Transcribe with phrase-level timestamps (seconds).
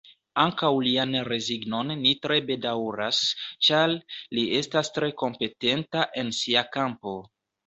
[0.43, 3.19] Ankaŭ lian rezignon ni tre bedaŭras,
[3.69, 3.93] ĉar
[4.39, 7.17] li estas tre kompetenta en sia kampo.